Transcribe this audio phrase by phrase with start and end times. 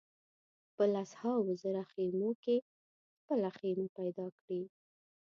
[0.75, 2.57] په لسهاوو زره خېمو کې
[3.19, 4.61] خپله خېمه پیدا کړي.